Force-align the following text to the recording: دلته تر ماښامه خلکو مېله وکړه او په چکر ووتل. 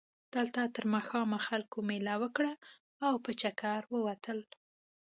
دلته 0.35 0.61
تر 0.75 0.85
ماښامه 0.93 1.39
خلکو 1.47 1.77
مېله 1.89 2.15
وکړه 2.23 2.53
او 3.07 3.13
په 3.23 3.31
چکر 3.41 3.81
ووتل. 3.93 4.39